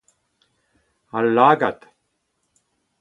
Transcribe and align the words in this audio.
al 1.19 1.29
lagad 1.35 1.79